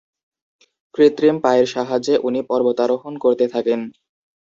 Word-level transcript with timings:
কৃত্রিম 0.95 1.35
পায়ের 1.43 1.67
সাহায্যে 1.67 2.15
উনি 2.27 2.41
পর্বতারোহণ 2.49 3.13
করতে 3.23 3.45
থাকেন। 3.47 3.79